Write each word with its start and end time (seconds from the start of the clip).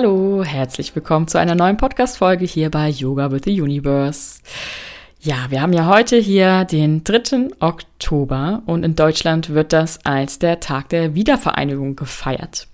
Hallo, 0.00 0.44
herzlich 0.44 0.94
willkommen 0.94 1.26
zu 1.26 1.40
einer 1.40 1.56
neuen 1.56 1.76
Podcast-Folge 1.76 2.44
hier 2.44 2.70
bei 2.70 2.88
Yoga 2.88 3.32
with 3.32 3.42
the 3.46 3.60
Universe. 3.60 4.38
Ja, 5.18 5.46
wir 5.48 5.60
haben 5.60 5.72
ja 5.72 5.86
heute 5.86 6.16
hier 6.18 6.64
den 6.64 7.02
3. 7.02 7.48
Oktober 7.58 8.62
und 8.66 8.84
in 8.84 8.94
Deutschland 8.94 9.50
wird 9.50 9.72
das 9.72 9.98
als 10.06 10.38
der 10.38 10.60
Tag 10.60 10.90
der 10.90 11.16
Wiedervereinigung 11.16 11.96
gefeiert. 11.96 12.68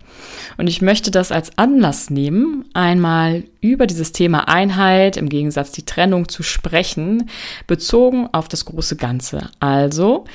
Und 0.59 0.67
ich 0.67 0.83
möchte 0.83 1.11
das 1.11 1.33
als 1.33 1.57
Anlass 1.57 2.11
nehmen, 2.11 2.67
einmal 2.75 3.45
über 3.63 3.87
dieses 3.87 4.13
Thema 4.13 4.47
Einheit, 4.51 5.17
im 5.17 5.31
Gegensatz 5.31 5.73
die 5.73 5.87
Trennung 5.87 6.29
zu 6.29 6.43
sprechen, 6.43 7.31
bezogen 7.67 8.29
auf 8.33 8.49
das 8.49 8.67
große 8.67 8.97
Ganze. 8.97 9.49
Also, 9.61 10.27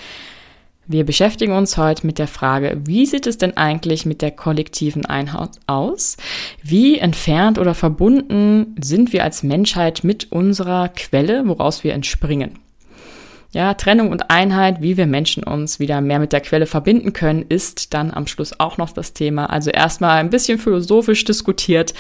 wir 0.90 1.06
beschäftigen 1.06 1.54
uns 1.54 1.78
heute 1.78 2.08
mit 2.08 2.18
der 2.18 2.28
Frage, 2.28 2.82
wie 2.84 3.06
sieht 3.06 3.28
es 3.28 3.38
denn 3.38 3.56
eigentlich 3.56 4.08
mit 4.08 4.24
der 4.24 4.32
kollektiven 4.32 5.06
Einheit 5.06 5.52
aus? 5.68 6.18
Wie 6.64 6.98
entfernt 6.98 7.60
oder 7.60 7.76
verbunden 7.76 8.76
sind 8.82 9.14
wir 9.14 9.24
als 9.24 9.44
Menschheit 9.44 10.04
mit 10.04 10.32
unserer 10.32 10.90
Quelle, 10.90 11.48
woraus 11.48 11.84
wir 11.84 11.94
entspringen? 11.94 12.58
Ja, 13.52 13.76
Trennung 13.76 14.10
und 14.10 14.32
Einheit, 14.32 14.82
wie 14.82 14.98
wir 14.98 15.06
Menschen 15.06 15.44
uns 15.44 15.80
wieder 15.80 16.02
mehr 16.02 16.18
mit 16.18 16.34
der 16.34 16.42
Quelle 16.42 16.66
verbinden 16.66 17.14
können, 17.14 17.46
ist 17.48 17.94
dann 17.94 18.12
am 18.12 18.26
Schluss 18.26 18.60
auch 18.60 18.80
noch 18.80 18.90
das 18.90 19.14
Thema. 19.14 19.46
Also 19.46 19.70
erstmal 19.70 20.18
ein 20.18 20.32
bisschen 20.32 20.58
philosophisch 20.58 21.24
diskutiert, 21.24 21.94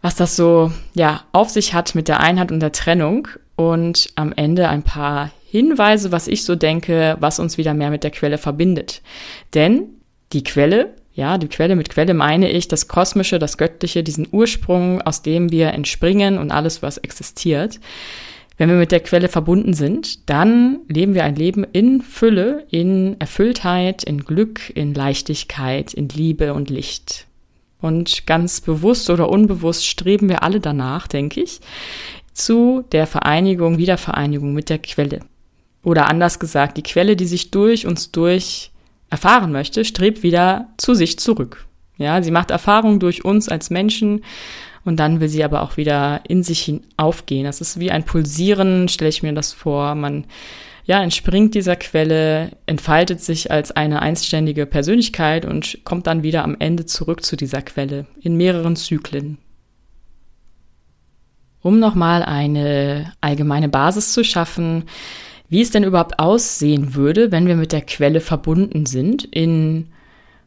was 0.00 0.14
das 0.14 0.34
so, 0.34 0.72
ja, 0.94 1.24
auf 1.32 1.50
sich 1.50 1.74
hat 1.74 1.94
mit 1.94 2.08
der 2.08 2.20
Einheit 2.20 2.50
und 2.50 2.60
der 2.60 2.72
Trennung 2.72 3.28
und 3.56 4.08
am 4.14 4.32
Ende 4.32 4.70
ein 4.70 4.82
paar 4.82 5.30
Hinweise, 5.54 6.10
was 6.10 6.26
ich 6.26 6.42
so 6.42 6.56
denke, 6.56 7.16
was 7.20 7.38
uns 7.38 7.58
wieder 7.58 7.74
mehr 7.74 7.90
mit 7.90 8.02
der 8.02 8.10
Quelle 8.10 8.38
verbindet. 8.38 9.02
Denn 9.54 9.84
die 10.32 10.42
Quelle, 10.42 10.96
ja, 11.12 11.38
die 11.38 11.46
Quelle 11.46 11.76
mit 11.76 11.90
Quelle 11.90 12.12
meine 12.12 12.50
ich 12.50 12.66
das 12.66 12.88
Kosmische, 12.88 13.38
das 13.38 13.56
Göttliche, 13.56 14.02
diesen 14.02 14.26
Ursprung, 14.32 15.00
aus 15.02 15.22
dem 15.22 15.52
wir 15.52 15.68
entspringen 15.68 16.38
und 16.38 16.50
alles, 16.50 16.82
was 16.82 16.98
existiert. 16.98 17.78
Wenn 18.58 18.68
wir 18.68 18.74
mit 18.74 18.90
der 18.90 18.98
Quelle 18.98 19.28
verbunden 19.28 19.74
sind, 19.74 20.28
dann 20.28 20.80
leben 20.88 21.14
wir 21.14 21.22
ein 21.22 21.36
Leben 21.36 21.62
in 21.62 22.02
Fülle, 22.02 22.66
in 22.72 23.14
Erfülltheit, 23.20 24.02
in 24.02 24.24
Glück, 24.24 24.72
in 24.74 24.92
Leichtigkeit, 24.92 25.94
in 25.94 26.08
Liebe 26.08 26.52
und 26.52 26.68
Licht. 26.68 27.28
Und 27.80 28.26
ganz 28.26 28.60
bewusst 28.60 29.08
oder 29.08 29.28
unbewusst 29.28 29.86
streben 29.86 30.28
wir 30.28 30.42
alle 30.42 30.58
danach, 30.58 31.06
denke 31.06 31.42
ich, 31.42 31.60
zu 32.32 32.84
der 32.90 33.06
Vereinigung, 33.06 33.78
Wiedervereinigung 33.78 34.52
mit 34.52 34.68
der 34.68 34.78
Quelle. 34.78 35.20
Oder 35.84 36.08
anders 36.08 36.38
gesagt, 36.38 36.76
die 36.76 36.82
Quelle, 36.82 37.14
die 37.14 37.26
sich 37.26 37.50
durch 37.50 37.86
uns 37.86 38.10
durch 38.10 38.72
erfahren 39.10 39.52
möchte, 39.52 39.84
strebt 39.84 40.22
wieder 40.22 40.68
zu 40.78 40.94
sich 40.94 41.18
zurück. 41.18 41.66
Ja, 41.98 42.22
sie 42.22 42.32
macht 42.32 42.50
Erfahrung 42.50 42.98
durch 42.98 43.24
uns 43.24 43.48
als 43.48 43.70
Menschen 43.70 44.24
und 44.84 44.98
dann 44.98 45.20
will 45.20 45.28
sie 45.28 45.44
aber 45.44 45.62
auch 45.62 45.76
wieder 45.76 46.22
in 46.26 46.42
sich 46.42 46.80
aufgehen. 46.96 47.44
Das 47.44 47.60
ist 47.60 47.78
wie 47.78 47.90
ein 47.90 48.04
Pulsieren, 48.04 48.88
stelle 48.88 49.10
ich 49.10 49.22
mir 49.22 49.32
das 49.32 49.52
vor. 49.52 49.94
Man 49.94 50.24
ja, 50.86 51.02
entspringt 51.02 51.54
dieser 51.54 51.76
Quelle, 51.76 52.52
entfaltet 52.66 53.20
sich 53.20 53.50
als 53.50 53.70
eine 53.70 54.02
einständige 54.02 54.66
Persönlichkeit 54.66 55.44
und 55.46 55.78
kommt 55.84 56.06
dann 56.06 56.22
wieder 56.22 56.44
am 56.44 56.56
Ende 56.58 56.84
zurück 56.84 57.24
zu 57.24 57.36
dieser 57.36 57.62
Quelle 57.62 58.06
in 58.20 58.36
mehreren 58.36 58.76
Zyklen. 58.76 59.38
Um 61.62 61.78
nochmal 61.78 62.22
eine 62.22 63.12
allgemeine 63.22 63.70
Basis 63.70 64.12
zu 64.12 64.22
schaffen, 64.22 64.84
wie 65.48 65.60
es 65.60 65.70
denn 65.70 65.84
überhaupt 65.84 66.18
aussehen 66.18 66.94
würde, 66.94 67.30
wenn 67.32 67.46
wir 67.46 67.56
mit 67.56 67.72
der 67.72 67.82
Quelle 67.82 68.20
verbunden 68.20 68.86
sind 68.86 69.24
in 69.24 69.88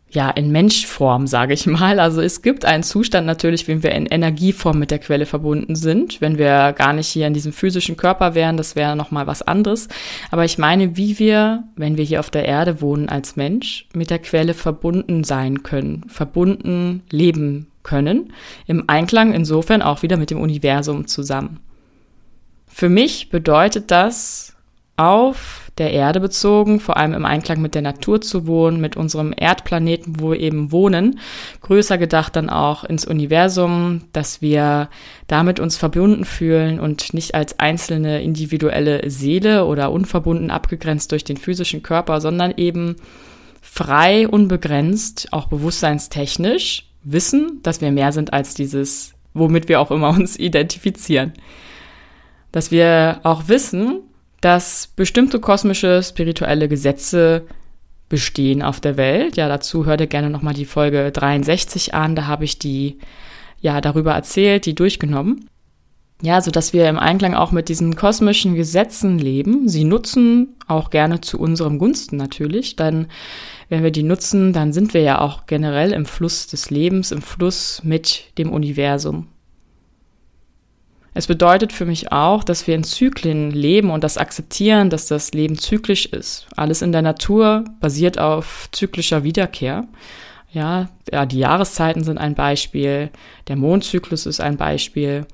ja, 0.09 0.29
in 0.29 0.51
Menschform, 0.51 1.27
sage 1.27 1.53
ich 1.53 1.65
mal. 1.65 1.99
Also 1.99 2.21
es 2.21 2.41
gibt 2.41 2.63
einen 2.63 2.83
Zustand 2.83 3.27
natürlich, 3.27 3.67
wenn 3.67 3.83
wir 3.83 3.91
in 3.91 4.05
Energieform 4.05 4.79
mit 4.79 4.89
der 4.89 4.99
Quelle 4.99 5.25
verbunden 5.25 5.75
sind. 5.75 6.21
Wenn 6.21 6.37
wir 6.37 6.73
gar 6.73 6.93
nicht 6.93 7.07
hier 7.07 7.27
in 7.27 7.33
diesem 7.33 7.51
physischen 7.51 7.97
Körper 7.97 8.33
wären, 8.33 8.55
das 8.55 8.77
wäre 8.77 8.95
nochmal 8.95 9.27
was 9.27 9.41
anderes. 9.41 9.89
Aber 10.31 10.45
ich 10.45 10.57
meine, 10.57 10.95
wie 10.95 11.19
wir, 11.19 11.65
wenn 11.75 11.97
wir 11.97 12.05
hier 12.05 12.21
auf 12.21 12.29
der 12.29 12.45
Erde 12.45 12.79
wohnen 12.81 13.09
als 13.09 13.35
Mensch, 13.35 13.87
mit 13.93 14.09
der 14.09 14.19
Quelle 14.19 14.53
verbunden 14.53 15.25
sein 15.25 15.63
können, 15.63 16.05
verbunden 16.07 17.03
leben 17.09 17.67
können. 17.83 18.31
Im 18.65 18.85
Einklang 18.87 19.33
insofern 19.33 19.81
auch 19.81 20.03
wieder 20.03 20.15
mit 20.15 20.31
dem 20.31 20.39
Universum 20.39 21.07
zusammen. 21.07 21.59
Für 22.67 22.89
mich 22.89 23.29
bedeutet 23.29 23.91
das, 23.91 24.56
auf 24.97 25.71
der 25.77 25.91
Erde 25.93 26.19
bezogen, 26.19 26.79
vor 26.79 26.97
allem 26.97 27.13
im 27.13 27.23
Einklang 27.23 27.61
mit 27.61 27.75
der 27.75 27.83
Natur 27.83 28.19
zu 28.19 28.47
wohnen, 28.47 28.81
mit 28.81 28.97
unserem 28.97 29.33
Erdplaneten, 29.35 30.19
wo 30.19 30.31
wir 30.31 30.39
eben 30.39 30.71
wohnen. 30.71 31.19
Größer 31.61 31.99
gedacht 31.99 32.35
dann 32.35 32.49
auch 32.49 32.83
ins 32.83 33.05
Universum, 33.05 34.01
dass 34.11 34.41
wir 34.41 34.89
damit 35.27 35.59
uns 35.59 35.77
verbunden 35.77 36.25
fühlen 36.25 36.79
und 36.79 37.13
nicht 37.13 37.35
als 37.35 37.59
einzelne 37.59 38.23
individuelle 38.23 39.07
Seele 39.09 39.65
oder 39.65 39.91
unverbunden 39.91 40.49
abgegrenzt 40.49 41.11
durch 41.11 41.23
den 41.23 41.37
physischen 41.37 41.83
Körper, 41.83 42.19
sondern 42.19 42.55
eben 42.57 42.95
frei, 43.61 44.27
unbegrenzt, 44.27 45.27
auch 45.31 45.47
bewusstseinstechnisch 45.47 46.89
wissen, 47.03 47.59
dass 47.61 47.81
wir 47.81 47.91
mehr 47.91 48.11
sind 48.11 48.33
als 48.33 48.55
dieses, 48.55 49.13
womit 49.35 49.69
wir 49.69 49.79
auch 49.79 49.91
immer 49.91 50.09
uns 50.09 50.37
identifizieren. 50.39 51.33
Dass 52.51 52.71
wir 52.71 53.19
auch 53.21 53.47
wissen, 53.47 54.01
dass 54.41 54.87
bestimmte 54.95 55.39
kosmische, 55.39 56.01
spirituelle 56.03 56.67
Gesetze 56.67 57.43
bestehen 58.09 58.61
auf 58.61 58.79
der 58.79 58.97
Welt. 58.97 59.37
Ja, 59.37 59.47
dazu 59.47 59.85
hört 59.85 60.01
ihr 60.01 60.07
gerne 60.07 60.29
nochmal 60.29 60.53
die 60.53 60.65
Folge 60.65 61.11
63 61.11 61.93
an. 61.93 62.15
Da 62.15 62.27
habe 62.27 62.45
ich 62.45 62.59
die, 62.59 62.99
ja, 63.59 63.81
darüber 63.81 64.13
erzählt, 64.13 64.65
die 64.65 64.75
durchgenommen. 64.75 65.49
Ja, 66.21 66.41
so 66.41 66.49
dass 66.49 66.73
wir 66.73 66.89
im 66.89 66.97
Einklang 66.97 67.35
auch 67.35 67.51
mit 67.51 67.69
diesen 67.69 67.95
kosmischen 67.95 68.55
Gesetzen 68.55 69.19
leben. 69.19 69.69
Sie 69.69 69.83
nutzen 69.83 70.55
auch 70.67 70.89
gerne 70.89 71.21
zu 71.21 71.39
unserem 71.39 71.77
Gunsten 71.77 72.17
natürlich. 72.17 72.75
Dann, 72.75 73.07
wenn 73.69 73.83
wir 73.83 73.91
die 73.91 74.03
nutzen, 74.03 74.51
dann 74.51 74.73
sind 74.73 74.95
wir 74.95 75.01
ja 75.01 75.21
auch 75.21 75.45
generell 75.45 75.91
im 75.91 76.05
Fluss 76.05 76.47
des 76.47 76.71
Lebens, 76.71 77.11
im 77.11 77.21
Fluss 77.21 77.81
mit 77.83 78.37
dem 78.39 78.51
Universum. 78.51 79.27
Es 81.17 81.25
bedeutet 81.25 81.73
für 81.73 81.85
mich 81.85 82.11
auch, 82.11 82.43
dass 82.43 82.67
wir 82.67 82.75
in 82.75 82.83
Zyklen 82.83 83.49
leben 83.49 83.89
und 83.89 84.03
das 84.03 84.19
akzeptieren, 84.19 84.91
dass 84.91 85.07
das 85.07 85.31
Leben 85.31 85.57
zyklisch 85.57 86.05
ist. 86.05 86.45
Alles 86.55 86.83
in 86.83 86.91
der 86.91 87.01
Natur 87.01 87.65
basiert 87.81 88.19
auf 88.19 88.69
zyklischer 88.71 89.23
Wiederkehr. 89.23 89.85
Ja, 90.51 90.89
ja, 91.11 91.25
die 91.25 91.39
Jahreszeiten 91.39 92.03
sind 92.03 92.19
ein 92.19 92.35
Beispiel, 92.35 93.09
der 93.47 93.55
Mondzyklus 93.55 94.27
ist 94.27 94.39
ein 94.39 94.57
Beispiel, 94.57 95.25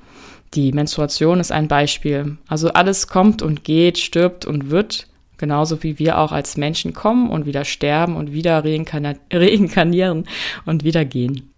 die 0.53 0.71
Menstruation 0.71 1.41
ist 1.41 1.51
ein 1.51 1.67
Beispiel. 1.67 2.37
Also 2.47 2.69
alles 2.69 3.09
kommt 3.09 3.41
und 3.41 3.65
geht, 3.65 3.97
stirbt 3.97 4.45
und 4.45 4.69
wird, 4.69 5.07
genauso 5.35 5.83
wie 5.83 5.99
wir 5.99 6.17
auch 6.17 6.31
als 6.31 6.55
Menschen 6.55 6.93
kommen 6.93 7.29
und 7.29 7.45
wieder 7.45 7.65
sterben 7.65 8.15
und 8.15 8.31
wieder 8.31 8.63
reinkarnieren 9.33 10.29
und 10.65 10.85
wieder 10.85 11.03
gehen. 11.03 11.52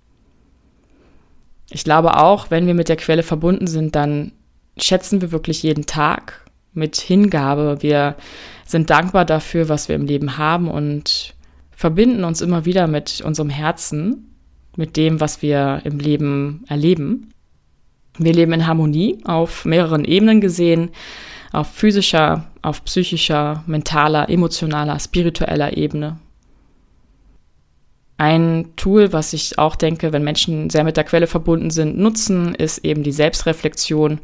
Ich 1.69 1.83
glaube 1.83 2.17
auch, 2.17 2.51
wenn 2.51 2.67
wir 2.67 2.73
mit 2.73 2.89
der 2.89 2.95
Quelle 2.95 3.23
verbunden 3.23 3.67
sind, 3.67 3.95
dann 3.95 4.31
schätzen 4.77 5.21
wir 5.21 5.31
wirklich 5.31 5.63
jeden 5.63 5.85
Tag 5.85 6.45
mit 6.73 6.97
Hingabe. 6.97 7.77
Wir 7.81 8.15
sind 8.65 8.89
dankbar 8.89 9.25
dafür, 9.25 9.69
was 9.69 9.89
wir 9.89 9.95
im 9.95 10.05
Leben 10.05 10.37
haben 10.37 10.69
und 10.69 11.33
verbinden 11.71 12.23
uns 12.23 12.41
immer 12.41 12.65
wieder 12.65 12.87
mit 12.87 13.21
unserem 13.21 13.49
Herzen, 13.49 14.35
mit 14.75 14.97
dem, 14.97 15.19
was 15.19 15.41
wir 15.41 15.81
im 15.85 15.99
Leben 15.99 16.63
erleben. 16.67 17.31
Wir 18.17 18.33
leben 18.33 18.53
in 18.53 18.67
Harmonie 18.67 19.19
auf 19.25 19.65
mehreren 19.65 20.05
Ebenen 20.05 20.41
gesehen, 20.41 20.89
auf 21.51 21.67
physischer, 21.67 22.47
auf 22.61 22.83
psychischer, 22.85 23.63
mentaler, 23.67 24.29
emotionaler, 24.29 24.99
spiritueller 24.99 25.75
Ebene. 25.75 26.17
Ein 28.17 28.73
Tool, 28.77 29.11
was 29.11 29.33
ich 29.33 29.59
auch 29.59 29.75
denke, 29.75 30.13
wenn 30.13 30.23
Menschen 30.23 30.69
sehr 30.69 30.85
mit 30.85 30.95
der 30.95 31.03
Quelle 31.03 31.27
verbunden 31.27 31.69
sind, 31.69 31.97
nutzen, 31.97 32.55
ist 32.55 32.79
eben 32.85 33.03
die 33.03 33.11
Selbstreflexion, 33.11 34.19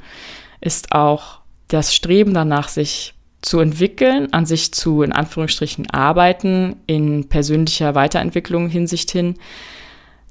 ist 0.61 0.93
auch 0.93 1.39
das 1.67 1.93
Streben 1.93 2.33
danach, 2.33 2.69
sich 2.69 3.15
zu 3.41 3.59
entwickeln, 3.59 4.31
an 4.31 4.45
sich 4.45 4.73
zu, 4.73 5.01
in 5.01 5.11
Anführungsstrichen, 5.11 5.89
arbeiten, 5.89 6.77
in 6.85 7.27
persönlicher 7.27 7.95
Weiterentwicklung 7.95 8.69
Hinsicht 8.69 9.11
hin, 9.11 9.35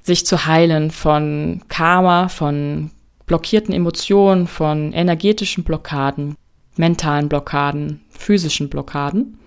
sich 0.01 0.25
zu 0.25 0.45
heilen 0.45 0.91
von 0.91 1.61
Karma, 1.67 2.29
von 2.29 2.91
blockierten 3.25 3.73
Emotionen, 3.73 4.47
von 4.47 4.93
energetischen 4.93 5.63
Blockaden, 5.63 6.35
mentalen 6.77 7.29
Blockaden, 7.29 8.01
physischen 8.09 8.69
Blockaden. 8.69 9.37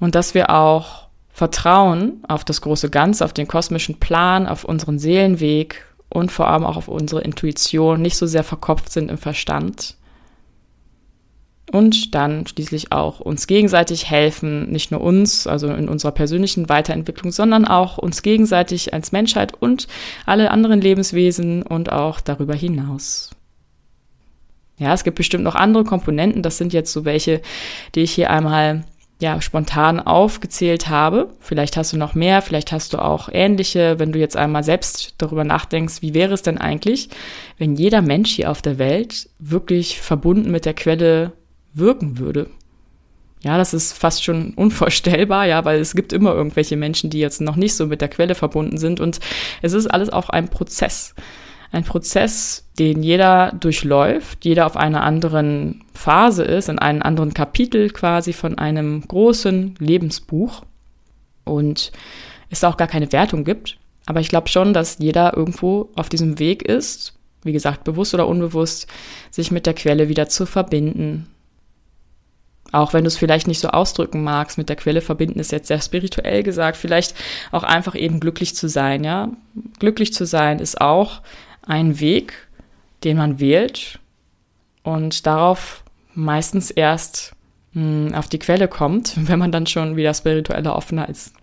Und 0.00 0.14
dass 0.14 0.34
wir 0.34 0.50
auch 0.50 1.08
Vertrauen 1.32 2.22
auf 2.28 2.44
das 2.44 2.60
große 2.60 2.90
Ganze, 2.90 3.24
auf 3.24 3.32
den 3.32 3.48
kosmischen 3.48 3.98
Plan, 3.98 4.46
auf 4.46 4.64
unseren 4.64 4.98
Seelenweg 4.98 5.86
und 6.08 6.30
vor 6.30 6.48
allem 6.48 6.64
auch 6.64 6.76
auf 6.76 6.88
unsere 6.88 7.22
Intuition, 7.22 8.02
nicht 8.02 8.16
so 8.16 8.26
sehr 8.26 8.44
verkopft 8.44 8.92
sind 8.92 9.10
im 9.10 9.18
Verstand. 9.18 9.96
und 11.72 12.14
dann 12.14 12.46
schließlich 12.46 12.92
auch 12.92 13.18
uns 13.20 13.46
gegenseitig 13.46 14.10
helfen, 14.10 14.70
nicht 14.70 14.90
nur 14.90 15.00
uns, 15.00 15.46
also 15.46 15.68
in 15.68 15.88
unserer 15.88 16.12
persönlichen 16.12 16.68
Weiterentwicklung, 16.68 17.32
sondern 17.32 17.66
auch 17.66 17.98
uns 17.98 18.22
gegenseitig 18.22 18.92
als 18.92 19.10
Menschheit 19.10 19.54
und 19.54 19.88
alle 20.26 20.50
anderen 20.50 20.80
Lebenswesen 20.80 21.62
und 21.62 21.90
auch 21.90 22.20
darüber 22.20 22.54
hinaus. 22.54 23.30
Ja, 24.78 24.92
es 24.92 25.04
gibt 25.04 25.16
bestimmt 25.16 25.44
noch 25.44 25.54
andere 25.54 25.84
Komponenten, 25.84 26.42
das 26.42 26.58
sind 26.58 26.72
jetzt 26.72 26.92
so 26.92 27.04
welche, 27.04 27.40
die 27.94 28.00
ich 28.00 28.12
hier 28.12 28.30
einmal 28.30 28.84
ja, 29.22 29.40
spontan 29.40 30.00
aufgezählt 30.00 30.88
habe. 30.88 31.30
Vielleicht 31.38 31.76
hast 31.76 31.92
du 31.92 31.96
noch 31.96 32.14
mehr, 32.14 32.42
vielleicht 32.42 32.72
hast 32.72 32.92
du 32.92 32.98
auch 32.98 33.28
ähnliche, 33.32 34.00
wenn 34.00 34.10
du 34.10 34.18
jetzt 34.18 34.36
einmal 34.36 34.64
selbst 34.64 35.14
darüber 35.18 35.44
nachdenkst, 35.44 36.02
wie 36.02 36.12
wäre 36.12 36.34
es 36.34 36.42
denn 36.42 36.58
eigentlich, 36.58 37.08
wenn 37.56 37.76
jeder 37.76 38.02
Mensch 38.02 38.32
hier 38.32 38.50
auf 38.50 38.62
der 38.62 38.78
Welt 38.78 39.28
wirklich 39.38 40.00
verbunden 40.00 40.50
mit 40.50 40.64
der 40.64 40.74
Quelle 40.74 41.32
wirken 41.72 42.18
würde. 42.18 42.50
Ja, 43.44 43.58
das 43.58 43.74
ist 43.74 43.92
fast 43.92 44.24
schon 44.24 44.54
unvorstellbar, 44.54 45.46
ja, 45.46 45.64
weil 45.64 45.80
es 45.80 45.94
gibt 45.94 46.12
immer 46.12 46.34
irgendwelche 46.34 46.76
Menschen, 46.76 47.08
die 47.08 47.20
jetzt 47.20 47.40
noch 47.40 47.56
nicht 47.56 47.74
so 47.74 47.86
mit 47.86 48.00
der 48.00 48.08
Quelle 48.08 48.34
verbunden 48.34 48.76
sind 48.76 48.98
und 48.98 49.20
es 49.62 49.72
ist 49.72 49.86
alles 49.86 50.10
auch 50.10 50.30
ein 50.30 50.48
Prozess. 50.48 51.14
Ein 51.72 51.84
Prozess, 51.84 52.68
den 52.78 53.02
jeder 53.02 53.52
durchläuft, 53.52 54.44
jeder 54.44 54.66
auf 54.66 54.76
einer 54.76 55.02
anderen 55.02 55.84
Phase 55.94 56.44
ist, 56.44 56.68
in 56.68 56.78
einem 56.78 57.02
anderen 57.02 57.32
Kapitel 57.32 57.90
quasi 57.90 58.32
von 58.32 58.58
einem 58.58 59.00
großen 59.08 59.74
Lebensbuch 59.78 60.62
und 61.44 61.90
es 62.50 62.62
auch 62.62 62.76
gar 62.76 62.88
keine 62.88 63.10
Wertung 63.10 63.44
gibt. 63.44 63.78
Aber 64.04 64.20
ich 64.20 64.28
glaube 64.28 64.48
schon, 64.48 64.74
dass 64.74 64.98
jeder 64.98 65.34
irgendwo 65.36 65.88
auf 65.96 66.08
diesem 66.08 66.38
Weg 66.38 66.62
ist, 66.62 67.14
wie 67.42 67.52
gesagt, 67.52 67.84
bewusst 67.84 68.12
oder 68.12 68.28
unbewusst, 68.28 68.86
sich 69.30 69.50
mit 69.50 69.64
der 69.64 69.74
Quelle 69.74 70.08
wieder 70.08 70.28
zu 70.28 70.44
verbinden, 70.44 71.26
auch 72.72 72.94
wenn 72.94 73.04
du 73.04 73.08
es 73.08 73.18
vielleicht 73.18 73.46
nicht 73.46 73.60
so 73.60 73.68
ausdrücken 73.68 74.24
magst, 74.24 74.56
mit 74.56 74.68
der 74.70 74.76
Quelle 74.76 75.02
verbinden 75.02 75.38
ist 75.38 75.52
jetzt 75.52 75.68
sehr 75.68 75.80
spirituell 75.80 76.42
gesagt, 76.42 76.78
vielleicht 76.78 77.14
auch 77.50 77.64
einfach 77.64 77.94
eben 77.94 78.18
glücklich 78.18 78.56
zu 78.56 78.68
sein, 78.68 79.04
ja. 79.04 79.30
Glücklich 79.78 80.14
zu 80.14 80.24
sein 80.24 80.58
ist 80.58 80.80
auch 80.80 81.20
ein 81.66 82.00
Weg, 82.00 82.48
den 83.04 83.16
man 83.16 83.40
wählt 83.40 84.00
und 84.82 85.26
darauf 85.26 85.84
meistens 86.14 86.70
erst 86.70 87.34
mh, 87.72 88.08
hm, 88.08 88.14
auf 88.14 88.28
die 88.28 88.38
Quelle 88.38 88.68
kommt, 88.68 89.14
wenn 89.28 89.38
man 89.38 89.52
dann 89.52 89.66
schon 89.66 89.96
wieder 89.96 90.14
spiritueller 90.14 90.76
offener 90.76 91.08
ist. 91.08 91.34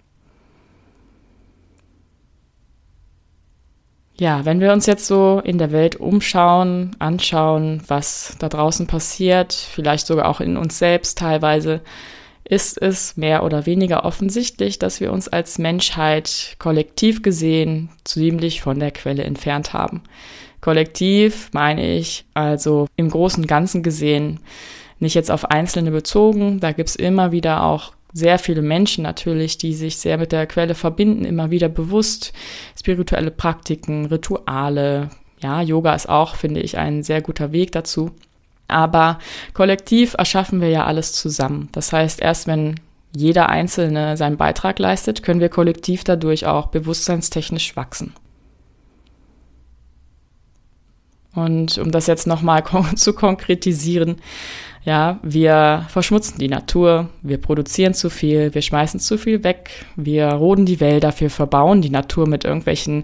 ja, 4.19 4.43
wenn 4.43 4.59
wir 4.59 4.73
uns 4.73 4.85
jetzt 4.85 5.07
so 5.07 5.41
in 5.43 5.57
der 5.57 5.71
Welt 5.71 5.95
umschauen, 5.95 6.95
anschauen, 6.99 7.81
was 7.87 8.35
da 8.39 8.49
draußen 8.49 8.85
passiert, 8.85 9.53
vielleicht 9.53 10.07
sogar 10.07 10.27
auch 10.27 10.41
in 10.41 10.57
uns 10.57 10.77
selbst 10.77 11.17
teilweise, 11.17 11.81
ist 12.49 12.81
es 12.81 13.15
mehr 13.15 13.43
oder 13.43 13.67
weniger 13.67 14.03
offensichtlich, 14.05 14.79
dass 14.79 14.99
wir 14.99 15.13
uns 15.13 15.27
als 15.27 15.59
Menschheit 15.59 16.55
kollektiv 16.57 17.21
gesehen 17.21 17.89
ziemlich 18.03 18.61
von 18.61 18.79
der 18.79 18.89
Quelle 18.89 19.23
entfernt 19.23 19.71
haben. 19.71 20.01
Kollektiv 20.59 21.49
meine 21.53 21.95
ich 21.95 22.25
also 22.33 22.87
im 22.95 23.09
großen 23.09 23.45
Ganzen 23.45 23.83
gesehen, 23.83 24.39
nicht 24.97 25.13
jetzt 25.13 25.31
auf 25.31 25.45
Einzelne 25.45 25.91
bezogen, 25.91 26.59
da 26.59 26.71
gibt's 26.71 26.95
immer 26.95 27.31
wieder 27.31 27.63
auch 27.63 27.93
sehr 28.13 28.39
viele 28.39 28.63
Menschen 28.63 29.03
natürlich, 29.03 29.59
die 29.59 29.75
sich 29.75 29.97
sehr 29.97 30.17
mit 30.17 30.31
der 30.31 30.47
Quelle 30.47 30.73
verbinden, 30.73 31.25
immer 31.25 31.51
wieder 31.51 31.69
bewusst 31.69 32.33
spirituelle 32.77 33.29
Praktiken, 33.29 34.07
Rituale. 34.07 35.11
Ja, 35.39 35.61
Yoga 35.61 35.93
ist 35.93 36.09
auch, 36.09 36.35
finde 36.35 36.61
ich, 36.61 36.79
ein 36.79 37.03
sehr 37.03 37.21
guter 37.21 37.51
Weg 37.51 37.71
dazu. 37.71 38.11
Aber 38.69 39.19
kollektiv 39.53 40.15
erschaffen 40.17 40.61
wir 40.61 40.69
ja 40.69 40.85
alles 40.85 41.13
zusammen. 41.13 41.69
Das 41.71 41.91
heißt, 41.91 42.21
erst 42.21 42.47
wenn 42.47 42.75
jeder 43.15 43.49
Einzelne 43.49 44.17
seinen 44.17 44.37
Beitrag 44.37 44.79
leistet, 44.79 45.23
können 45.23 45.39
wir 45.39 45.49
kollektiv 45.49 46.03
dadurch 46.03 46.45
auch 46.45 46.67
bewusstseinstechnisch 46.67 47.75
wachsen. 47.75 48.13
Und 51.33 51.77
um 51.77 51.91
das 51.91 52.07
jetzt 52.07 52.27
nochmal 52.27 52.63
zu 52.95 53.13
konkretisieren, 53.13 54.17
ja, 54.85 55.19
wir 55.23 55.85
verschmutzen 55.89 56.39
die 56.39 56.47
Natur, 56.47 57.09
wir 57.21 57.39
produzieren 57.39 57.93
zu 57.93 58.09
viel, 58.09 58.53
wir 58.53 58.61
schmeißen 58.61 58.99
zu 58.99 59.17
viel 59.17 59.43
weg, 59.43 59.85
wir 59.95 60.27
roden 60.29 60.65
die 60.65 60.79
Wälder, 60.79 61.13
wir 61.17 61.29
verbauen 61.29 61.81
die 61.81 61.89
Natur 61.89 62.27
mit 62.27 62.45
irgendwelchen 62.45 63.03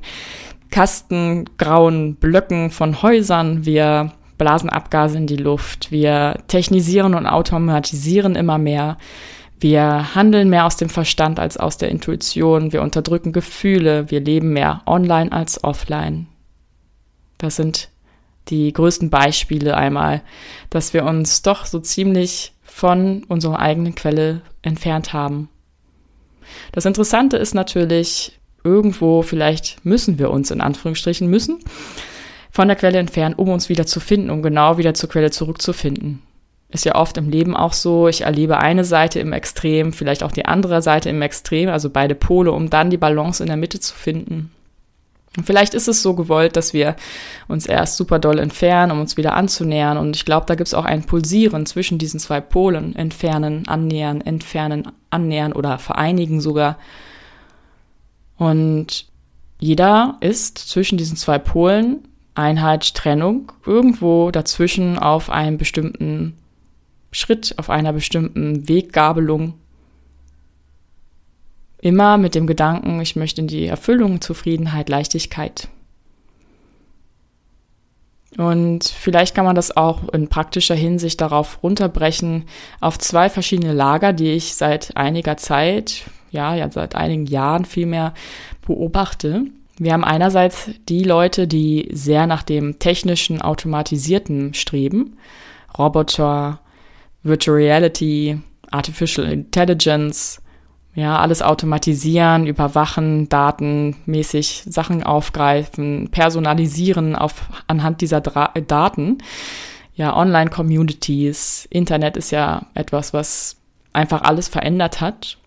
kastengrauen 0.71 2.15
Blöcken 2.15 2.71
von 2.71 3.01
Häusern, 3.01 3.65
wir 3.65 4.13
blasen 4.37 4.69
Abgase 4.69 5.17
in 5.17 5.27
die 5.27 5.37
Luft, 5.37 5.91
wir 5.91 6.39
technisieren 6.47 7.15
und 7.15 7.27
automatisieren 7.27 8.35
immer 8.35 8.57
mehr, 8.57 8.97
wir 9.59 10.15
handeln 10.15 10.49
mehr 10.49 10.65
aus 10.65 10.77
dem 10.77 10.89
Verstand 10.89 11.39
als 11.39 11.57
aus 11.57 11.77
der 11.77 11.89
Intuition, 11.89 12.73
wir 12.73 12.81
unterdrücken 12.81 13.31
Gefühle, 13.31 14.11
wir 14.11 14.19
leben 14.19 14.53
mehr 14.53 14.81
online 14.85 15.31
als 15.31 15.63
offline. 15.63 16.27
Das 17.37 17.55
sind 17.55 17.89
die 18.49 18.71
größten 18.73 19.09
Beispiele 19.09 19.75
einmal, 19.75 20.21
dass 20.69 20.93
wir 20.93 21.05
uns 21.05 21.41
doch 21.41 21.65
so 21.65 21.79
ziemlich 21.79 22.53
von 22.63 23.23
unserer 23.23 23.59
eigenen 23.59 23.95
Quelle 23.95 24.41
entfernt 24.61 25.13
haben. 25.13 25.49
Das 26.71 26.85
Interessante 26.85 27.38
ist 27.38 27.55
natürlich, 27.55 28.38
irgendwo 28.63 29.21
vielleicht 29.21 29.83
müssen 29.85 30.19
wir 30.19 30.29
uns 30.29 30.51
in 30.51 30.61
Anführungsstrichen 30.61 31.27
müssen 31.27 31.59
von 32.55 32.69
der 32.69 32.77
Quelle 32.77 32.99
entfernen, 32.99 33.35
um 33.35 33.49
uns 33.49 33.67
wieder 33.67 33.85
zu 33.85 33.99
finden, 33.99 34.29
um 34.29 34.41
genau 34.41 34.77
wieder 34.77 34.93
zur 34.93 35.09
Quelle 35.09 35.29
zurückzufinden. 35.29 36.21
Ist 36.69 36.85
ja 36.85 36.95
oft 36.95 37.17
im 37.17 37.29
Leben 37.29 37.53
auch 37.53 37.73
so, 37.73 38.07
ich 38.07 38.21
erlebe 38.21 38.59
eine 38.59 38.85
Seite 38.85 39.19
im 39.19 39.33
Extrem, 39.33 39.91
vielleicht 39.91 40.23
auch 40.23 40.31
die 40.31 40.45
andere 40.45 40.81
Seite 40.81 41.09
im 41.09 41.21
Extrem, 41.21 41.67
also 41.67 41.89
beide 41.89 42.15
Pole, 42.15 42.53
um 42.53 42.69
dann 42.69 42.89
die 42.89 42.97
Balance 42.97 43.43
in 43.43 43.47
der 43.47 43.57
Mitte 43.57 43.81
zu 43.81 43.93
finden. 43.93 44.51
Und 45.35 45.45
vielleicht 45.45 45.73
ist 45.73 45.89
es 45.89 46.01
so 46.01 46.13
gewollt, 46.13 46.55
dass 46.55 46.71
wir 46.71 46.95
uns 47.49 47.65
erst 47.65 47.97
super 47.97 48.19
doll 48.19 48.39
entfernen, 48.39 48.93
um 48.93 49.01
uns 49.01 49.17
wieder 49.17 49.33
anzunähern. 49.33 49.97
Und 49.97 50.15
ich 50.15 50.23
glaube, 50.23 50.45
da 50.45 50.55
gibt 50.55 50.69
es 50.69 50.73
auch 50.73 50.85
ein 50.85 51.03
Pulsieren 51.03 51.65
zwischen 51.65 51.97
diesen 51.97 52.21
zwei 52.21 52.39
Polen. 52.39 52.95
Entfernen, 52.95 53.67
annähern, 53.67 54.21
entfernen, 54.21 54.87
annähern 55.09 55.51
oder 55.51 55.77
vereinigen 55.77 56.39
sogar. 56.39 56.77
Und 58.37 59.07
jeder 59.59 60.15
ist 60.21 60.57
zwischen 60.57 60.97
diesen 60.97 61.17
zwei 61.17 61.37
Polen 61.37 62.07
Einheit, 62.35 62.93
Trennung, 62.93 63.51
irgendwo 63.65 64.29
dazwischen 64.31 64.99
auf 64.99 65.29
einem 65.29 65.57
bestimmten 65.57 66.37
Schritt, 67.12 67.55
auf 67.57 67.69
einer 67.69 67.93
bestimmten 67.93 68.67
Weggabelung 68.67 69.55
Immer 71.86 72.17
mit 72.17 72.33
dem 72.33 72.48
Gedanken, 72.48 73.00
ich 73.00 73.15
möchte 73.15 73.41
in 73.41 73.48
die 73.48 73.67
Erfüllung, 73.67 74.19
Zufriedenheit, 74.19 74.89
Leichtigkeit. 74.89 75.67
Und 78.38 78.86
vielleicht 78.86 79.36
kann 79.36 79.45
man 79.45 79.55
das 79.55 79.77
auch 79.77 80.10
in 80.10 80.27
praktischer 80.27 80.74
Hinsicht 80.74 81.21
darauf 81.21 81.62
runterbrechen, 81.62 82.45
auf 82.81 82.98
zwei 82.98 83.29
verschiedene 83.29 83.71
Lager, 83.71 84.13
die 84.13 84.31
ich 84.31 84.55
seit 84.55 84.98
einiger 84.98 85.38
Zeit, 85.38 86.05
ja, 86.31 86.55
ja, 86.55 86.71
seit 86.71 86.95
einigen 86.95 87.27
Jahren 87.27 87.65
vielmehr 87.65 88.15
beobachte. 88.65 89.45
Wir 89.77 89.91
haben 89.91 90.05
einerseits 90.05 90.70
die 90.88 91.03
Leute, 91.03 91.48
die 91.48 91.89
sehr 91.91 92.27
nach 92.27 92.44
dem 92.44 92.79
technischen, 92.79 93.41
automatisierten 93.41 94.53
streben. 94.53 95.17
Roboter, 95.77 96.62
Virtual 97.24 97.58
Reality, 97.58 98.39
Artificial 98.72 99.27
Intelligence, 99.27 100.41
ja, 100.94 101.20
alles 101.20 101.41
automatisieren, 101.41 102.48
überwachen, 102.48 103.27
datenmäßig 103.27 104.63
Sachen 104.65 105.03
aufgreifen, 105.03 106.10
personalisieren 106.10 107.17
auf, 107.17 107.50
anhand 107.67 108.00
dieser 108.00 108.22
Dra 108.22 108.53
Daten. 108.67 109.17
Ja, 109.94 110.15
Online-Communities, 110.15 111.67
Internet 111.70 112.15
ist 112.15 112.32
ja 112.32 112.67
etwas, 112.75 113.13
was 113.13 113.58
einfach 113.91 114.22
alles 114.22 114.48
verändert 114.48 115.01
hat. 115.01 115.38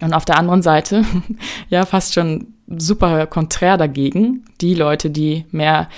Und 0.00 0.14
auf 0.14 0.24
der 0.24 0.38
anderen 0.38 0.62
Seite, 0.62 1.04
ja, 1.68 1.86
fast 1.86 2.14
schon 2.14 2.55
super 2.66 3.26
konträr 3.26 3.76
dagegen, 3.76 4.44
die 4.60 4.74
Leute, 4.74 5.10
die 5.10 5.44
mehr 5.50 5.88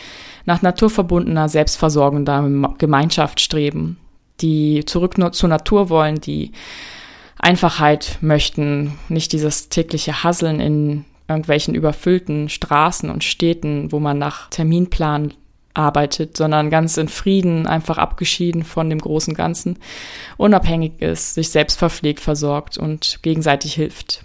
nach 0.44 0.62
naturverbundener, 0.62 1.48
selbstversorgender 1.48 2.74
Gemeinschaft 2.78 3.40
streben, 3.40 3.98
die 4.40 4.84
zurück 4.84 5.16
zur 5.32 5.48
Natur 5.48 5.90
wollen, 5.90 6.20
die 6.20 6.52
Einfachheit 7.38 8.18
möchten, 8.20 8.98
nicht 9.08 9.32
dieses 9.32 9.68
tägliche 9.68 10.24
Hasseln 10.24 10.60
in 10.60 11.04
irgendwelchen 11.28 11.74
überfüllten 11.74 12.48
Straßen 12.48 13.10
und 13.10 13.22
Städten, 13.22 13.92
wo 13.92 14.00
man 14.00 14.18
nach 14.18 14.48
Terminplan 14.48 15.34
arbeitet, 15.74 16.36
sondern 16.36 16.70
ganz 16.70 16.96
in 16.96 17.08
Frieden, 17.08 17.66
einfach 17.66 17.98
abgeschieden 17.98 18.64
von 18.64 18.90
dem 18.90 18.98
großen 18.98 19.34
Ganzen, 19.34 19.78
unabhängig 20.36 21.00
ist, 21.00 21.34
sich 21.34 21.50
selbst 21.50 21.78
verpflegt, 21.78 22.20
versorgt 22.20 22.78
und 22.78 23.20
gegenseitig 23.22 23.74
hilft. 23.74 24.24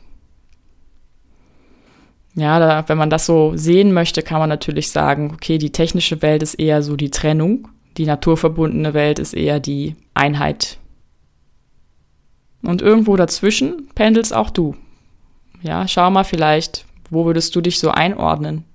Ja, 2.36 2.60
da, 2.60 2.90
wenn 2.90 2.98
man 2.98 3.10
das 3.12 3.26
so 3.28 3.52
sehen 3.56 3.94
möchte, 3.94 4.24
kann 4.24 4.40
man 4.40 4.50
natürlich 4.50 4.90
sagen, 4.90 5.32
okay, 5.34 5.58
die 5.60 5.72
technische 5.72 6.22
Welt 6.24 6.42
ist 6.42 6.56
eher 6.56 6.82
so 6.82 6.96
die 6.96 7.12
Trennung, 7.12 7.68
Die 7.98 8.06
naturverbundene 8.06 8.94
Welt 8.94 9.20
ist 9.20 9.34
eher 9.34 9.60
die 9.60 9.96
Einheit. 10.14 10.78
Und 12.64 12.82
irgendwo 12.82 13.16
dazwischen 13.16 13.90
pendelst 13.94 14.34
auch 14.34 14.50
du. 14.50 14.76
Ja, 15.62 15.88
schau 15.88 16.10
mal 16.10 16.24
vielleicht, 16.24 16.86
wo 17.10 17.26
würdest 17.26 17.56
du 17.56 17.62
dich 17.62 17.80
so 17.80 17.92
einordnen? 17.92 18.66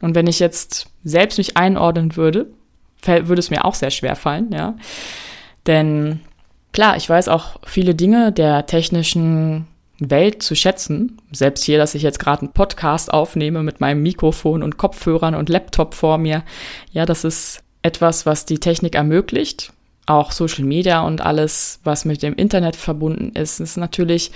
Und 0.00 0.14
wenn 0.14 0.26
ich 0.26 0.38
jetzt 0.38 0.90
selbst 1.04 1.38
mich 1.38 1.56
einordnen 1.56 2.16
würde, 2.16 2.50
würde 3.02 3.40
es 3.40 3.50
mir 3.50 3.64
auch 3.64 3.74
sehr 3.74 3.90
schwer 3.90 4.14
fallen, 4.14 4.52
ja. 4.52 4.76
Denn 5.66 6.20
klar, 6.72 6.96
ich 6.96 7.08
weiß 7.08 7.28
auch 7.28 7.56
viele 7.64 7.94
Dinge 7.94 8.32
der 8.32 8.66
technischen 8.66 9.66
Welt 9.98 10.42
zu 10.42 10.54
schätzen. 10.54 11.20
Selbst 11.32 11.64
hier, 11.64 11.78
dass 11.78 11.94
ich 11.94 12.02
jetzt 12.02 12.18
gerade 12.18 12.42
einen 12.42 12.52
Podcast 12.52 13.12
aufnehme 13.12 13.62
mit 13.62 13.80
meinem 13.80 14.02
Mikrofon 14.02 14.62
und 14.62 14.78
Kopfhörern 14.78 15.34
und 15.34 15.48
Laptop 15.48 15.94
vor 15.94 16.18
mir. 16.18 16.44
Ja, 16.92 17.06
das 17.06 17.24
ist 17.24 17.62
etwas, 17.82 18.26
was 18.26 18.46
die 18.46 18.58
Technik 18.58 18.94
ermöglicht. 18.94 19.72
Auch 20.06 20.32
Social 20.32 20.64
Media 20.64 21.00
und 21.00 21.20
alles, 21.20 21.80
was 21.84 22.04
mit 22.04 22.22
dem 22.22 22.34
Internet 22.34 22.76
verbunden 22.76 23.32
ist, 23.34 23.60
ist 23.60 23.76
natürlich, 23.76 24.30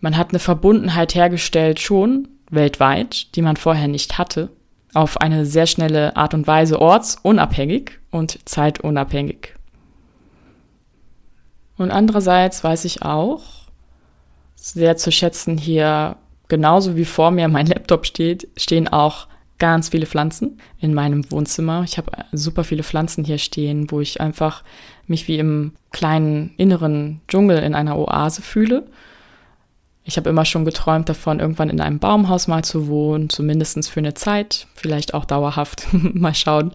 man 0.00 0.16
hat 0.16 0.30
eine 0.30 0.38
Verbundenheit 0.38 1.14
hergestellt 1.14 1.80
schon 1.80 2.28
weltweit, 2.50 3.34
die 3.34 3.42
man 3.42 3.56
vorher 3.56 3.88
nicht 3.88 4.18
hatte, 4.18 4.50
auf 4.94 5.20
eine 5.20 5.44
sehr 5.44 5.66
schnelle 5.66 6.16
Art 6.16 6.34
und 6.34 6.46
Weise 6.46 6.80
ortsunabhängig 6.80 7.98
und 8.10 8.38
zeitunabhängig. 8.48 9.54
Und 11.76 11.90
andererseits 11.90 12.64
weiß 12.64 12.84
ich 12.84 13.02
auch, 13.02 13.57
sehr 14.60 14.96
zu 14.96 15.12
schätzen 15.12 15.56
hier, 15.56 16.16
genauso 16.48 16.96
wie 16.96 17.04
vor 17.04 17.30
mir 17.30 17.48
mein 17.48 17.66
Laptop 17.66 18.06
steht, 18.06 18.48
stehen 18.56 18.88
auch 18.88 19.28
ganz 19.58 19.88
viele 19.88 20.06
Pflanzen 20.06 20.60
in 20.80 20.94
meinem 20.94 21.30
Wohnzimmer. 21.30 21.82
Ich 21.84 21.98
habe 21.98 22.12
super 22.32 22.64
viele 22.64 22.82
Pflanzen 22.82 23.24
hier 23.24 23.38
stehen, 23.38 23.90
wo 23.90 24.00
ich 24.00 24.20
einfach 24.20 24.62
mich 25.06 25.26
wie 25.28 25.38
im 25.38 25.72
kleinen 25.90 26.54
inneren 26.56 27.20
Dschungel 27.28 27.58
in 27.58 27.74
einer 27.74 27.98
Oase 27.98 28.42
fühle. 28.42 28.86
Ich 30.04 30.16
habe 30.16 30.30
immer 30.30 30.44
schon 30.44 30.64
geträumt 30.64 31.08
davon, 31.08 31.40
irgendwann 31.40 31.70
in 31.70 31.80
einem 31.80 31.98
Baumhaus 31.98 32.46
mal 32.46 32.64
zu 32.64 32.88
wohnen, 32.88 33.28
zumindest 33.28 33.90
für 33.90 34.00
eine 34.00 34.14
Zeit, 34.14 34.66
vielleicht 34.74 35.12
auch 35.12 35.24
dauerhaft. 35.24 35.86
mal 35.92 36.34
schauen. 36.34 36.72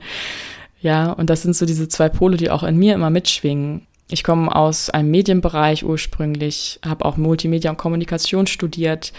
Ja, 0.82 1.12
und 1.12 1.30
das 1.30 1.42
sind 1.42 1.56
so 1.56 1.66
diese 1.66 1.88
zwei 1.88 2.10
Pole, 2.10 2.38
die 2.38 2.52
auch 2.52 2.64
in 2.64 2.78
mir 2.78 2.94
immer 2.94 3.10
mitschwingen. 3.10 3.88
Ich 4.10 4.24
komme 4.24 4.54
aus 4.54 4.90
einem 4.90 5.12
Medienbereich 5.12 5.86
ursprünglich, 5.86 6.80
habe 6.86 7.06
auch 7.06 7.18
Multimedia 7.18 7.72
und 7.72 7.78
Kommunikation 7.78 8.48
studiert, 8.48 9.14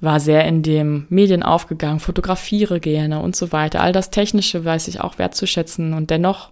war 0.00 0.20
sehr 0.20 0.44
in 0.46 0.62
dem 0.62 1.06
Medien 1.08 1.42
aufgegangen, 1.42 2.00
fotografiere 2.00 2.80
gerne 2.80 3.20
und 3.20 3.36
so 3.36 3.52
weiter. 3.52 3.80
All 3.80 3.92
das 3.92 4.10
Technische 4.10 4.64
weiß 4.64 4.88
ich 4.88 5.00
auch 5.00 5.18
wertzuschätzen 5.18 5.94
und 5.94 6.10
dennoch 6.10 6.50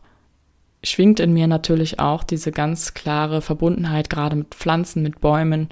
schwingt 0.83 1.21
in 1.21 1.33
mir 1.33 1.47
natürlich 1.47 1.99
auch 1.99 2.25
diese 2.25 2.53
ganz 2.53 2.95
klare 2.95 3.41
Verbundenheit, 3.41 4.11
gerade 4.11 4.37
mit 4.37 4.55
Pflanzen, 4.55 5.03
mit 5.03 5.21
Bäumen, 5.21 5.69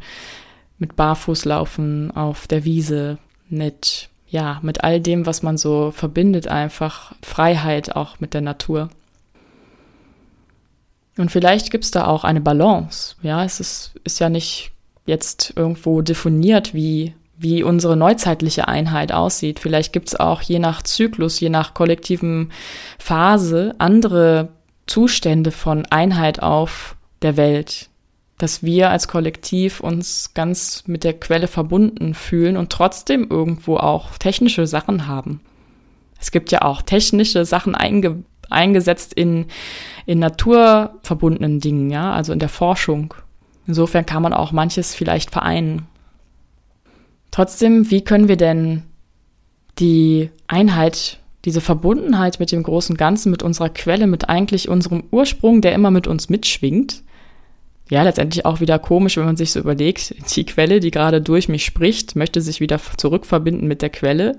mit 0.78 0.96
Barfußlaufen 0.96 2.10
auf 2.10 2.46
der 2.46 2.64
Wiese, 2.64 3.18
mit, 3.48 4.08
ja, 4.28 4.58
mit 4.62 4.84
all 4.84 5.00
dem, 5.00 5.26
was 5.26 5.42
man 5.42 5.56
so 5.56 5.90
verbindet, 5.90 6.48
einfach 6.48 7.14
Freiheit 7.22 7.94
auch 7.94 8.20
mit 8.20 8.34
der 8.34 8.40
Natur. 8.40 8.88
Und 11.16 11.30
vielleicht 11.30 11.70
gibt 11.70 11.84
es 11.84 11.90
da 11.90 12.06
auch 12.06 12.24
eine 12.24 12.40
Balance. 12.40 13.16
Ja, 13.22 13.44
es 13.44 13.60
ist, 13.60 13.92
ist 14.04 14.18
ja 14.18 14.28
nicht 14.28 14.72
jetzt 15.04 15.52
irgendwo 15.56 16.00
definiert, 16.00 16.74
wie, 16.74 17.14
wie 17.36 17.62
unsere 17.62 17.96
neuzeitliche 17.96 18.68
Einheit 18.68 19.12
aussieht. 19.12 19.58
Vielleicht 19.58 19.92
gibt 19.92 20.08
es 20.08 20.18
auch 20.18 20.40
je 20.42 20.58
nach 20.58 20.82
Zyklus, 20.82 21.40
je 21.40 21.50
nach 21.50 21.74
kollektiven 21.74 22.50
Phase 22.98 23.74
andere 23.78 24.48
Zustände 24.86 25.50
von 25.50 25.86
Einheit 25.86 26.42
auf 26.42 26.96
der 27.20 27.36
Welt. 27.36 27.88
Dass 28.38 28.62
wir 28.62 28.90
als 28.90 29.06
Kollektiv 29.06 29.80
uns 29.80 30.32
ganz 30.34 30.84
mit 30.86 31.04
der 31.04 31.12
Quelle 31.12 31.46
verbunden 31.46 32.14
fühlen 32.14 32.56
und 32.56 32.70
trotzdem 32.70 33.28
irgendwo 33.28 33.76
auch 33.76 34.16
technische 34.18 34.66
Sachen 34.66 35.06
haben. 35.06 35.40
Es 36.18 36.30
gibt 36.30 36.50
ja 36.52 36.62
auch 36.62 36.82
technische 36.82 37.44
Sachen 37.44 37.74
einge 37.74 38.24
eingesetzt 38.52 39.12
in, 39.12 39.46
in 40.06 40.18
naturverbundenen 40.18 41.60
Dingen, 41.60 41.90
ja, 41.90 42.12
also 42.12 42.32
in 42.32 42.38
der 42.38 42.48
Forschung. 42.48 43.14
Insofern 43.66 44.06
kann 44.06 44.22
man 44.22 44.32
auch 44.32 44.52
manches 44.52 44.94
vielleicht 44.94 45.30
vereinen. 45.30 45.86
Trotzdem, 47.30 47.90
wie 47.90 48.02
können 48.02 48.28
wir 48.28 48.36
denn 48.36 48.82
die 49.78 50.30
Einheit, 50.46 51.18
diese 51.44 51.60
Verbundenheit 51.60 52.38
mit 52.40 52.52
dem 52.52 52.62
großen 52.62 52.96
Ganzen, 52.96 53.30
mit 53.30 53.42
unserer 53.42 53.70
Quelle, 53.70 54.06
mit 54.06 54.28
eigentlich 54.28 54.68
unserem 54.68 55.04
Ursprung, 55.10 55.60
der 55.60 55.72
immer 55.72 55.90
mit 55.90 56.06
uns 56.06 56.28
mitschwingt, 56.28 57.02
ja, 57.92 58.02
letztendlich 58.02 58.46
auch 58.46 58.60
wieder 58.60 58.78
komisch, 58.78 59.18
wenn 59.18 59.26
man 59.26 59.36
sich 59.36 59.52
so 59.52 59.60
überlegt, 59.60 60.14
die 60.34 60.46
Quelle, 60.46 60.80
die 60.80 60.90
gerade 60.90 61.20
durch 61.20 61.48
mich 61.48 61.64
spricht, 61.64 62.16
möchte 62.16 62.40
sich 62.40 62.58
wieder 62.60 62.80
zurückverbinden 62.96 63.68
mit 63.68 63.82
der 63.82 63.90
Quelle. 63.90 64.38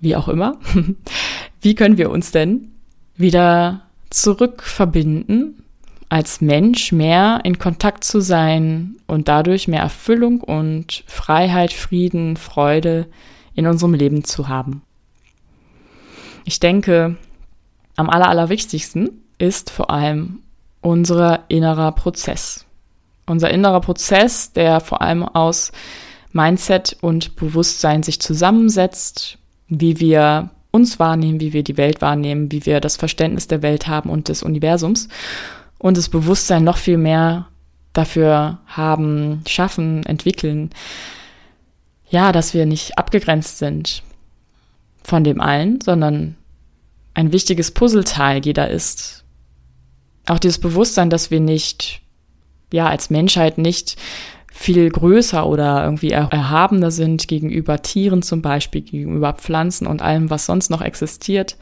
Wie 0.00 0.16
auch 0.16 0.26
immer. 0.28 0.58
Wie 1.60 1.74
können 1.74 1.98
wir 1.98 2.10
uns 2.10 2.32
denn 2.32 2.72
wieder 3.16 3.82
zurückverbinden, 4.10 5.62
als 6.08 6.40
Mensch 6.40 6.92
mehr 6.92 7.40
in 7.44 7.58
Kontakt 7.58 8.04
zu 8.04 8.20
sein 8.20 8.96
und 9.06 9.28
dadurch 9.28 9.66
mehr 9.66 9.80
Erfüllung 9.80 10.40
und 10.40 11.02
Freiheit, 11.06 11.72
Frieden, 11.72 12.36
Freude 12.36 13.06
in 13.54 13.66
unserem 13.66 13.94
Leben 13.94 14.24
zu 14.24 14.48
haben. 14.48 14.82
Ich 16.44 16.60
denke, 16.60 17.16
am 17.96 18.08
aller, 18.08 18.28
allerwichtigsten 18.28 19.24
ist 19.38 19.70
vor 19.70 19.90
allem 19.90 20.40
unser 20.80 21.44
innerer 21.48 21.92
Prozess. 21.92 22.64
Unser 23.26 23.50
innerer 23.50 23.80
Prozess, 23.80 24.52
der 24.52 24.78
vor 24.80 25.02
allem 25.02 25.24
aus 25.24 25.72
Mindset 26.32 26.96
und 27.00 27.34
Bewusstsein 27.34 28.04
sich 28.04 28.20
zusammensetzt, 28.20 29.38
wie 29.68 29.98
wir 29.98 30.50
uns 30.76 30.98
wahrnehmen, 30.98 31.40
wie 31.40 31.52
wir 31.52 31.64
die 31.64 31.76
Welt 31.76 32.00
wahrnehmen, 32.02 32.52
wie 32.52 32.66
wir 32.66 32.80
das 32.80 32.96
Verständnis 32.96 33.48
der 33.48 33.62
Welt 33.62 33.88
haben 33.88 34.10
und 34.10 34.28
des 34.28 34.42
Universums 34.42 35.08
und 35.78 35.96
das 35.96 36.08
Bewusstsein 36.08 36.64
noch 36.64 36.76
viel 36.76 36.98
mehr 36.98 37.48
dafür 37.92 38.58
haben, 38.66 39.42
schaffen, 39.46 40.04
entwickeln, 40.04 40.70
ja, 42.08 42.30
dass 42.30 42.54
wir 42.54 42.66
nicht 42.66 42.98
abgegrenzt 42.98 43.58
sind 43.58 44.02
von 45.02 45.24
dem 45.24 45.40
allen, 45.40 45.80
sondern 45.80 46.36
ein 47.14 47.32
wichtiges 47.32 47.70
Puzzleteil 47.70 48.44
jeder 48.44 48.70
ist. 48.70 49.24
Auch 50.26 50.38
dieses 50.38 50.58
Bewusstsein, 50.58 51.08
dass 51.08 51.30
wir 51.30 51.40
nicht, 51.40 52.02
ja, 52.72 52.88
als 52.88 53.10
Menschheit 53.10 53.58
nicht 53.58 53.96
viel 54.56 54.88
größer 54.88 55.46
oder 55.46 55.84
irgendwie 55.84 56.10
erhabener 56.10 56.90
sind 56.90 57.28
gegenüber 57.28 57.82
Tieren 57.82 58.22
zum 58.22 58.40
Beispiel, 58.40 58.80
gegenüber 58.80 59.34
Pflanzen 59.34 59.86
und 59.86 60.00
allem, 60.00 60.30
was 60.30 60.46
sonst 60.46 60.70
noch 60.70 60.80
existiert, 60.80 61.58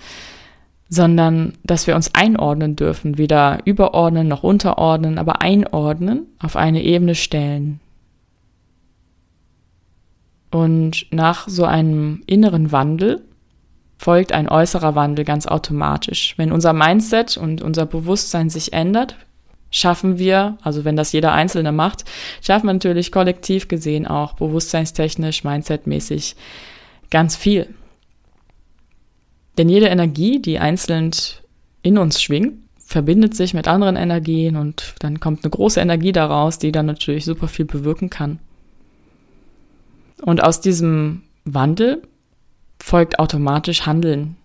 sondern 0.89 1.55
dass 1.65 1.89
wir 1.89 1.97
uns 1.97 2.15
einordnen 2.15 2.77
dürfen, 2.77 3.19
weder 3.19 3.59
überordnen 3.65 4.29
noch 4.29 4.45
unterordnen, 4.45 5.19
aber 5.19 5.43
einordnen, 5.43 6.27
auf 6.39 6.55
eine 6.55 6.85
Ebene 6.85 7.17
stellen. 7.17 7.81
Und 10.53 11.07
nach 11.11 11.49
so 11.49 11.65
einem 11.65 12.23
inneren 12.27 12.71
Wandel 12.71 13.23
folgt 13.99 14.31
ein 14.31 14.49
äußerer 14.49 14.95
Wandel 14.95 15.25
ganz 15.25 15.49
automatisch. 15.49 16.35
Wenn 16.39 16.53
unser 16.53 16.73
Mindset 16.73 17.37
und 17.37 17.61
unser 17.61 17.87
Bewusstsein 17.87 18.51
sich 18.51 18.73
ändert, 18.73 19.17
schaffen 19.75 20.19
wir, 20.19 20.57
also 20.63 20.85
wenn 20.85 20.95
das 20.95 21.13
jeder 21.13 21.33
Einzelne 21.33 21.73
macht, 21.73 22.05
schaffen 22.41 22.67
wir 22.67 22.73
natürlich 22.73 23.11
kollektiv 23.11 23.67
gesehen 23.67 24.07
auch 24.07 24.35
bewusstseinstechnisch, 24.35 25.43
mindsetmäßig 25.43 26.37
ganz 27.11 27.35
viel. 27.35 27.67
Denn 29.59 29.69
jede 29.69 29.87
Energie, 29.87 30.41
die 30.41 30.61
einzeln 30.61 31.11
in 31.83 31.99
uns 31.99 32.23
schwingt, 32.23 32.55
verbindet 32.79 33.35
sich 33.35 33.53
mit 33.53 33.67
anderen 33.67 33.97
Energien 33.97 34.57
und 34.57 34.95
dann 35.01 35.19
kommt 35.19 35.43
eine 35.43 35.51
große 35.51 35.81
Energie 35.81 36.13
daraus, 36.13 36.59
die 36.59 36.71
dann 36.71 36.87
natürlich 36.87 37.25
super 37.25 37.49
viel 37.49 37.65
bewirken 37.65 38.11
kann. 38.11 38.39
Und 40.23 40.43
aus 40.43 40.61
diesem 40.61 41.23
Wandel 41.45 42.03
folgt 42.81 43.19
automatisch 43.19 43.87
Handeln. 43.87 44.37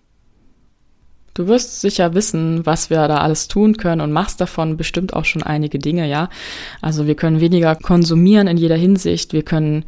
Du 1.40 1.48
wirst 1.48 1.80
sicher 1.80 2.12
wissen, 2.12 2.66
was 2.66 2.90
wir 2.90 3.08
da 3.08 3.16
alles 3.16 3.48
tun 3.48 3.78
können 3.78 4.02
und 4.02 4.12
machst 4.12 4.42
davon 4.42 4.76
bestimmt 4.76 5.14
auch 5.14 5.24
schon 5.24 5.42
einige 5.42 5.78
Dinge, 5.78 6.06
ja. 6.06 6.28
Also 6.82 7.06
wir 7.06 7.14
können 7.14 7.40
weniger 7.40 7.76
konsumieren 7.76 8.46
in 8.46 8.58
jeder 8.58 8.76
Hinsicht, 8.76 9.32
wir 9.32 9.42
können 9.42 9.86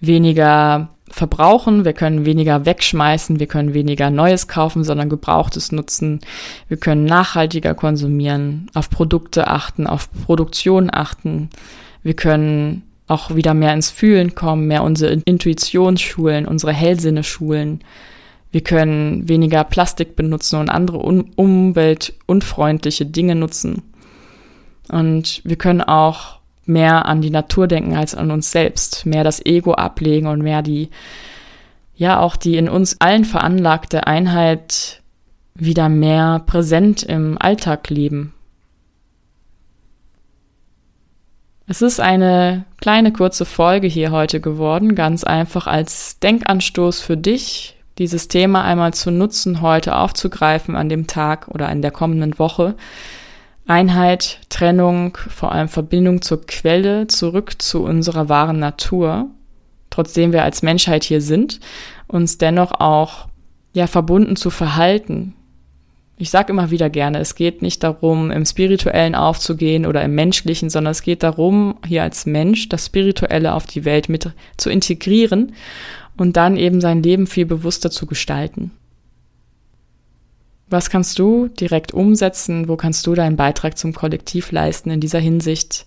weniger 0.00 0.88
verbrauchen, 1.08 1.84
wir 1.84 1.92
können 1.92 2.24
weniger 2.24 2.66
wegschmeißen, 2.66 3.38
wir 3.38 3.46
können 3.46 3.72
weniger 3.72 4.10
Neues 4.10 4.48
kaufen, 4.48 4.82
sondern 4.82 5.08
Gebrauchtes 5.08 5.70
nutzen. 5.70 6.18
Wir 6.66 6.76
können 6.76 7.04
nachhaltiger 7.04 7.74
konsumieren, 7.74 8.68
auf 8.74 8.90
Produkte 8.90 9.46
achten, 9.46 9.86
auf 9.86 10.10
Produktion 10.26 10.90
achten. 10.92 11.50
Wir 12.02 12.14
können 12.14 12.82
auch 13.06 13.36
wieder 13.36 13.54
mehr 13.54 13.74
ins 13.74 13.90
Fühlen 13.90 14.34
kommen, 14.34 14.66
mehr 14.66 14.82
unsere 14.82 15.12
Intuition 15.12 15.96
schulen, 15.98 16.46
unsere 16.46 16.72
Hellsinne 16.72 17.22
schulen. 17.22 17.80
Wir 18.52 18.62
können 18.62 19.28
weniger 19.28 19.64
Plastik 19.64 20.16
benutzen 20.16 20.58
und 20.58 20.70
andere 20.70 20.98
un 20.98 21.30
umweltunfreundliche 21.36 23.06
Dinge 23.06 23.36
nutzen. 23.36 23.82
Und 24.88 25.40
wir 25.44 25.56
können 25.56 25.82
auch 25.82 26.40
mehr 26.66 27.06
an 27.06 27.20
die 27.20 27.30
Natur 27.30 27.68
denken 27.68 27.96
als 27.96 28.14
an 28.14 28.30
uns 28.30 28.50
selbst, 28.50 29.06
mehr 29.06 29.24
das 29.24 29.44
Ego 29.44 29.74
ablegen 29.74 30.26
und 30.26 30.42
mehr 30.42 30.62
die, 30.62 30.90
ja, 31.94 32.18
auch 32.18 32.36
die 32.36 32.56
in 32.56 32.68
uns 32.68 33.00
allen 33.00 33.24
veranlagte 33.24 34.06
Einheit 34.06 35.02
wieder 35.54 35.88
mehr 35.88 36.42
präsent 36.46 37.02
im 37.02 37.36
Alltag 37.38 37.90
leben. 37.90 38.32
Es 41.66 41.82
ist 41.82 42.00
eine 42.00 42.64
kleine 42.80 43.12
kurze 43.12 43.44
Folge 43.44 43.86
hier 43.86 44.10
heute 44.10 44.40
geworden, 44.40 44.96
ganz 44.96 45.22
einfach 45.22 45.68
als 45.68 46.18
Denkanstoß 46.18 47.00
für 47.00 47.16
dich, 47.16 47.76
dieses 48.00 48.28
Thema 48.28 48.64
einmal 48.64 48.94
zu 48.94 49.10
nutzen, 49.10 49.60
heute 49.60 49.94
aufzugreifen 49.94 50.74
an 50.74 50.88
dem 50.88 51.06
Tag 51.06 51.48
oder 51.48 51.70
in 51.70 51.82
der 51.82 51.90
kommenden 51.90 52.38
Woche. 52.38 52.74
Einheit, 53.66 54.38
Trennung, 54.48 55.18
vor 55.28 55.52
allem 55.52 55.68
Verbindung 55.68 56.22
zur 56.22 56.46
Quelle, 56.46 57.08
zurück 57.08 57.60
zu 57.60 57.84
unserer 57.84 58.30
wahren 58.30 58.58
Natur, 58.58 59.26
trotzdem 59.90 60.32
wir 60.32 60.44
als 60.44 60.62
Menschheit 60.62 61.04
hier 61.04 61.20
sind, 61.20 61.60
uns 62.08 62.38
dennoch 62.38 62.80
auch 62.80 63.28
ja 63.74 63.86
verbunden 63.86 64.34
zu 64.34 64.48
verhalten, 64.48 65.34
ich 66.20 66.28
sage 66.28 66.52
immer 66.52 66.70
wieder 66.70 66.90
gerne, 66.90 67.18
es 67.18 67.34
geht 67.34 67.62
nicht 67.62 67.82
darum, 67.82 68.30
im 68.30 68.44
Spirituellen 68.44 69.14
aufzugehen 69.14 69.86
oder 69.86 70.02
im 70.02 70.14
Menschlichen, 70.14 70.68
sondern 70.68 70.90
es 70.90 71.00
geht 71.00 71.22
darum, 71.22 71.76
hier 71.86 72.02
als 72.02 72.26
Mensch 72.26 72.68
das 72.68 72.84
Spirituelle 72.84 73.54
auf 73.54 73.64
die 73.64 73.86
Welt 73.86 74.10
mit 74.10 74.30
zu 74.58 74.68
integrieren 74.68 75.54
und 76.20 76.36
dann 76.36 76.58
eben 76.58 76.82
sein 76.82 77.02
Leben 77.02 77.26
viel 77.26 77.46
bewusster 77.46 77.90
zu 77.90 78.04
gestalten. 78.04 78.72
Was 80.68 80.90
kannst 80.90 81.18
du 81.18 81.48
direkt 81.48 81.94
umsetzen? 81.94 82.68
Wo 82.68 82.76
kannst 82.76 83.06
du 83.06 83.14
deinen 83.14 83.36
Beitrag 83.36 83.78
zum 83.78 83.94
Kollektiv 83.94 84.52
leisten 84.52 84.90
in 84.90 85.00
dieser 85.00 85.18
Hinsicht? 85.18 85.86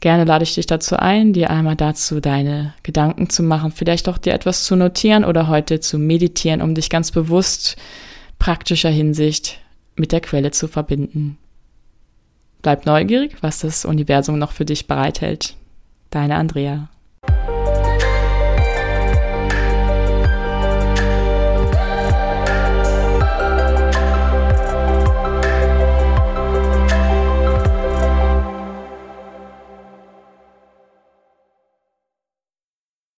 Gerne 0.00 0.24
lade 0.24 0.42
ich 0.42 0.56
dich 0.56 0.66
dazu 0.66 0.96
ein, 0.96 1.32
dir 1.32 1.50
einmal 1.50 1.76
dazu 1.76 2.18
deine 2.18 2.74
Gedanken 2.82 3.30
zu 3.30 3.44
machen, 3.44 3.70
vielleicht 3.70 4.08
auch 4.08 4.18
dir 4.18 4.34
etwas 4.34 4.64
zu 4.64 4.74
notieren 4.74 5.24
oder 5.24 5.46
heute 5.46 5.78
zu 5.78 5.96
meditieren, 6.00 6.60
um 6.60 6.74
dich 6.74 6.90
ganz 6.90 7.12
bewusst 7.12 7.76
praktischer 8.40 8.90
Hinsicht 8.90 9.60
mit 9.94 10.10
der 10.10 10.22
Quelle 10.22 10.50
zu 10.50 10.66
verbinden. 10.66 11.38
Bleib 12.62 12.84
neugierig, 12.84 13.36
was 13.42 13.60
das 13.60 13.84
Universum 13.84 14.40
noch 14.40 14.50
für 14.50 14.64
dich 14.64 14.88
bereithält. 14.88 15.54
Deine 16.10 16.34
Andrea. 16.34 16.88